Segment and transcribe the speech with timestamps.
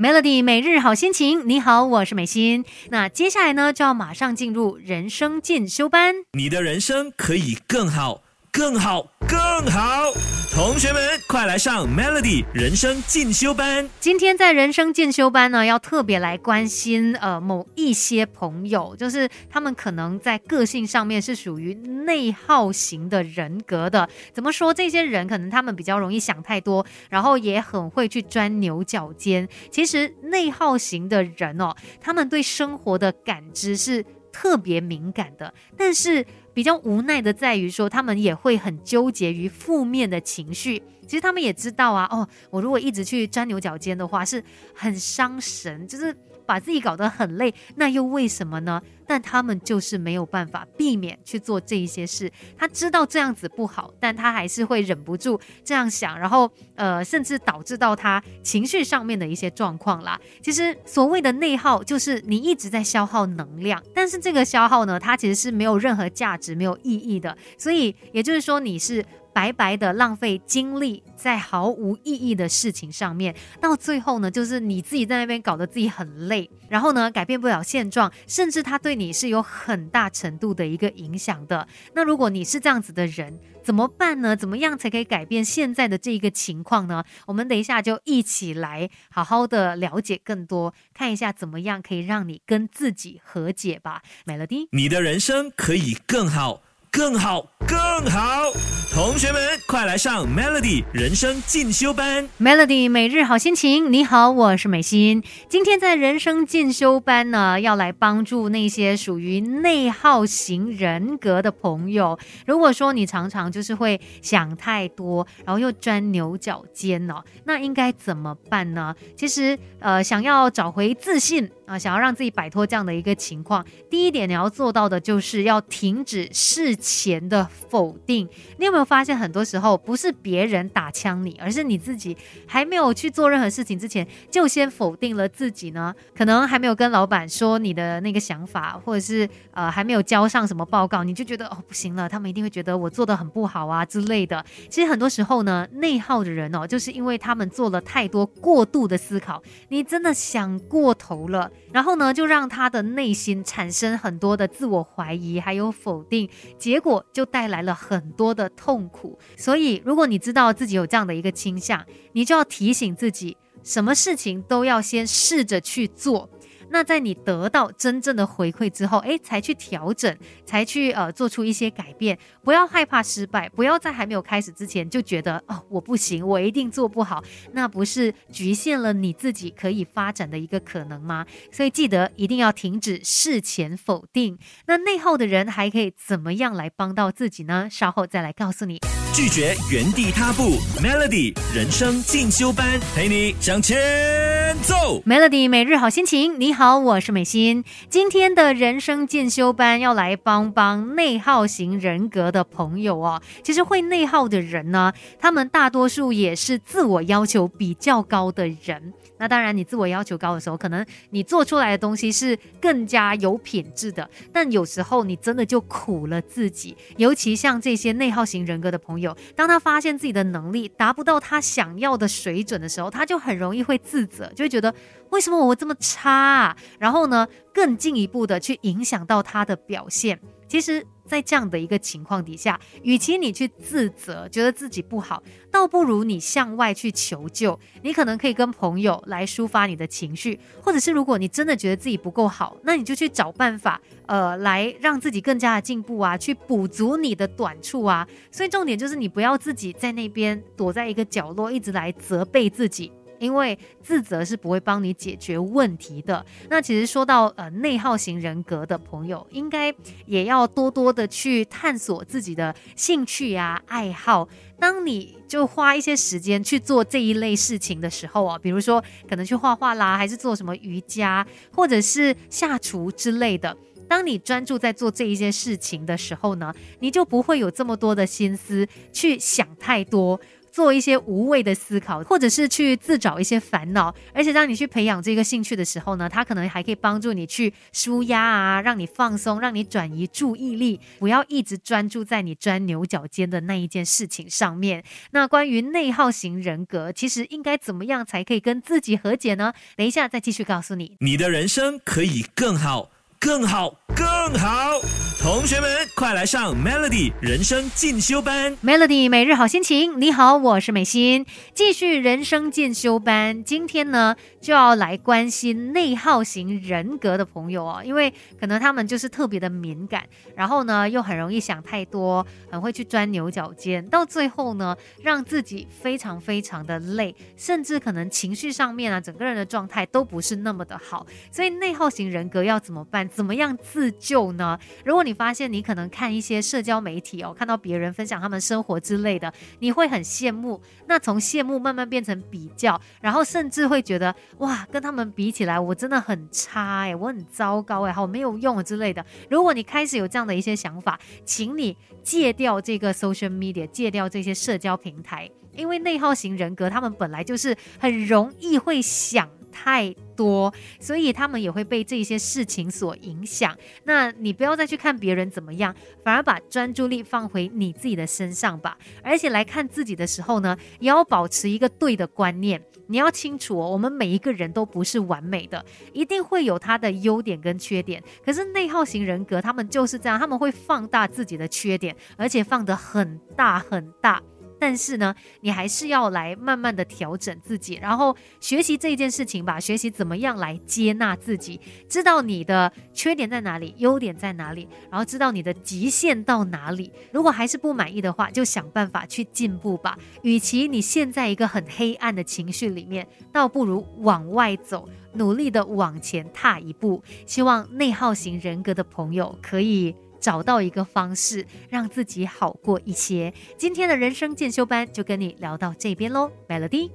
[0.00, 2.64] Melody 每日好心情，你好，我是美心。
[2.88, 6.14] 那接下来呢，就要马上进入人生进修班。
[6.32, 9.38] 你的人生可以更好，更好，更
[9.70, 10.12] 好。
[10.52, 13.88] 同学们，快来上 Melody 人生进修班。
[14.00, 24.08] 今天在人生进修班呢，要特别来关心呃某一些朋友，就是他们可能在个性上面是属于内耗型的人格的。
[24.32, 24.74] 怎么说？
[24.74, 29.48] 这些人可能他们比较容易想太多，然后也很会去钻牛角尖。
[29.70, 36.26] 其实内耗型的人哦，他们对生活的感知是特别敏感的，但是。
[36.52, 40.82] 比较无奈的在于说，他们也会很纠结于负面的情绪。
[41.06, 44.42] 其实他们也知道啊，哦，我如果一直去钻牛角尖的话，是
[44.74, 46.16] 很伤神，就是
[46.50, 47.54] 把自己搞得很累。
[47.76, 48.82] 那又为什么呢？
[49.06, 52.30] 但他们就是没有办法避免去做这一些事。
[52.56, 60.20] 他知道这样子不好，但他还是会忍不住这样想，然后呃，甚至导致到他情绪上面的一些状况啦。
[60.42, 67.36] 其实所谓的内耗，就是你一直在消耗能量，但是这个消耗呢，它其实是没有任何价值、没有意义的。
[67.58, 69.04] 所以也就是说，你是。
[69.32, 81.66] 白白的浪费精力在毫无意义的事情上面，到最后呢，就是你自己在那边搞得自己很累，然后呢，改变不了现状，甚至他对你是有很大程度的一个影响的。
[81.94, 84.34] 那如果你是这样子的人，怎么办呢？
[84.34, 87.04] 怎么样才可以改变现在的这一个情况呢？
[87.26, 94.02] 我们等一下就一起来好好的了解更多，看一下怎么样可以让你跟自己和解吧。
[94.24, 96.62] 美乐蒂你的人生可以更好。
[96.92, 97.78] 更好，更
[98.10, 98.50] 好！
[98.92, 102.28] 同学们，快来上 Melody 人生进修班。
[102.40, 105.22] Melody 每日好心情，你好，我是美心。
[105.48, 112.18] 今天在人生进修班呢，要来帮助那些属于内耗型人格的朋友。
[112.44, 118.92] 如果说你常常就是会想太多，然后又钻牛角尖哦，那应该怎么办呢？
[119.16, 121.48] 其实，呃，想要找回自信。
[121.70, 128.28] 啊，想要让自己摆脱这样的一个情况，第一点你要做到的就是要停止事前的否定。
[128.58, 135.94] 你有没有发现，很多时候不是别人打枪你，而是你自己还没有去做任何事情之前，就先否定了自己呢？
[136.12, 144.44] 可能还没有跟老板说你的那个想法，或者是呃还没有交上什么报告，你就觉得哦不行了，他们一定会觉得我做的很不好啊之类的。
[144.68, 151.48] 其实很多时候呢，内耗的人哦，就是因为他们做了太多过度的思考，你真的想过头了。
[151.72, 156.28] 然后呢，就让他的内心产生很多的自我怀疑，还有否定，
[156.58, 159.18] 结果就带来了很多的痛苦。
[159.36, 166.28] 所以，如果你知道自己有这样的一个倾向，你就要提醒自己，什么事情都要先试着去做。
[166.70, 170.16] 那在你得到真正的回馈之后，哎，才去调整，
[170.46, 172.18] 才去呃做出一些改变。
[172.42, 177.22] 不要害怕失败，不要在还没有开始之前就觉得哦我不行，我一定做不好，
[177.52, 181.26] 那不是局限了你自己可以发展的一个可能吗？
[181.52, 184.38] 所以记得一定要停止事前否定。
[184.66, 187.68] 那内耗的人还可以怎么样来帮到自己呢？
[187.70, 188.78] 稍后再来告诉你。
[189.12, 195.02] 拒绝原地踏步，Melody 人生进修班陪你向前走。
[195.06, 197.64] Melody 每日好心情，你好，我是美心。
[197.88, 203.20] 今天的人生进修班要来帮帮内耗型人格的朋友哦。
[203.42, 208.92] 其实会内耗的人呢，他们大多数也是自我要求比较高的人。
[209.18, 214.08] 那当然，你自我要求高的时候，可能你做出来的东西是更加有品质的。
[214.32, 224.74] 但有时候你真的就苦了自己，尤其像这些内耗型人格的朋友，当他发现自己的能力达不到他想要的水准的时候，他就很容易会自责，就会觉得
[225.10, 226.56] 为什么我这么差？
[226.78, 230.18] 然后呢，更进一步的去影响到他的表现。
[230.48, 230.86] 其实。
[231.10, 235.20] 在这样的一个情况底下，与其你去自责，觉得自己不好，
[235.50, 237.58] 倒不如你向外去求救。
[237.82, 248.06] 你可能可以跟朋友来抒发你的情绪，或者是如果你真的觉得自己不够好，那你就去找办法，呃，来让自己更加的进步啊，去补足你的短处啊。
[248.30, 252.92] 所以重点就是你不要自己在那边躲在一个角落，一直来责备自己。
[253.20, 256.24] 因为自责是不会帮你解决问题的。
[256.48, 259.72] 那其实说到呃内耗型人格的朋友，应该
[260.06, 264.28] 也要多多的去探索自己的兴趣呀、爱好。
[264.58, 273.56] 当你就花一些时间去做这一类事情的时候啊，比如说可能去画画啦，还是做什么瑜伽，或者是下厨之类的。
[273.88, 280.20] 当你专注在做这一些事情的时候呢，你就不会有这么多的心思去想太多。
[280.52, 283.94] 做一些无谓的思考，或者是去自找一些烦恼。
[284.12, 294.84] 而且当你去培养这个兴趣的时候呢，它可能还可以帮助你去舒压啊，让你放松，让你转移注意力，不要一直专注在你钻牛角尖的那一件事情上面。
[295.12, 299.52] 那关于内耗型人格，其实应该怎么样才可以跟自己和解呢？
[299.76, 300.96] 等一下再继续告诉你。
[301.00, 304.06] 你的人生可以更好，更好，更
[304.38, 304.80] 好。
[305.20, 308.56] 同学们，快来上 Melody 人生进修班。
[308.64, 313.44] Melody 每日好心情，你好，我是美心，继续人生进修班。
[313.44, 331.06] 今天呢，就要来关心内耗型人格的朋友哦，因为可能他们就是特别的敏感，然后呢又很容易想太多，很会去钻牛角尖，到最后呢，让自己非常非常的累，甚至可能情绪上面啊，整个人的状态都不是那么的好。
[331.30, 333.06] 所以内耗型人格要怎么办？
[333.06, 334.58] 怎么样自救呢？
[334.82, 340.62] 如果你你发现你可能看一些社交媒体哦，看到别人分享他们生活之类的，你会很羡慕。
[340.86, 349.04] 那从羡慕慢慢变成比较，然后甚至会觉得哇，跟他们比起来，我真的很差哎，我很糟糕哎，好没有用之类的。
[349.28, 359.28] 如果你开始有这样的一些想法，请你戒掉这个 social media，戒掉这些社交平台，因为内耗型人格他们本来就是很容易会想。
[359.50, 363.56] 太多，所以他们也会被这些事情所影响。
[363.84, 365.74] 那你不要再去看别人怎么样，
[366.04, 368.76] 反而把专注力放回你自己的身上吧。
[369.02, 372.62] 而且来看自己的时候呢，也要保持一个对的观念。
[372.86, 378.02] 你要清楚哦，我们每一个人都不是完美的，一定会有他的优点跟缺点。
[378.24, 384.20] 可是内耗型人格他们就是这样，他们会放大自己的缺点，而且放得很大很大。
[384.60, 391.58] 但是呢，你还是要来慢慢的调整自己，然后学习这件事情吧，学习怎么样来接纳自己，
[391.88, 396.92] 知道你的缺点在哪里，优点在哪里，然后知道你的极限到哪里。
[397.10, 399.98] 如果还是不满意的话，就想办法去进步吧。
[400.22, 407.02] 与其你陷在一个很黑暗的情绪里面，倒不如往外走，努力的往前踏一步。
[407.26, 409.94] 希望内耗型人格的朋友可以。
[410.20, 413.32] 找到一个方式，让自己好过一些。
[413.56, 416.90] 今天的人生进修班就跟你聊到这边喽，Melody。